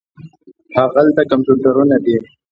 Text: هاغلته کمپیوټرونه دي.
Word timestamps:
هاغلته 0.75 1.21
کمپیوټرونه 1.31 1.97
دي. 2.05 2.15